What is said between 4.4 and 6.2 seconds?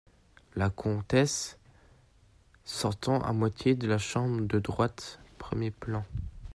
de droite, premier plan.